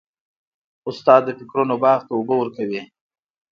استاد 0.89 1.21
د 1.25 1.29
فکرونو 1.39 1.75
باغ 1.83 1.99
ته 2.07 2.11
اوبه 2.17 2.35
ورکوي. 2.37 2.81